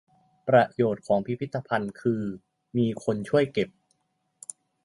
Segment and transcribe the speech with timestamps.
[0.47, 2.23] ประโยชน์ของพิพิธภัณฑ์คือ
[2.77, 3.69] มีคนช่วยเก็บ